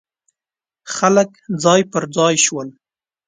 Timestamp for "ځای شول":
2.15-2.67